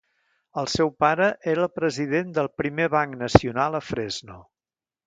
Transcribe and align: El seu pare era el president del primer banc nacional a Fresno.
El 0.61 0.69
seu 0.75 0.89
pare 1.03 1.27
era 1.53 1.63
el 1.67 1.71
president 1.81 2.35
del 2.39 2.51
primer 2.63 2.89
banc 2.99 3.17
nacional 3.25 3.83
a 3.83 3.85
Fresno. 3.93 4.43